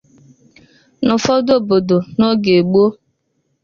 [1.05, 2.89] N'ụfọdụ obodo n'oge gboo